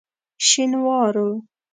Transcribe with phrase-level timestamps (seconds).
[0.47, 1.29] شینوارو.